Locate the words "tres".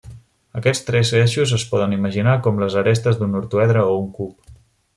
0.85-1.11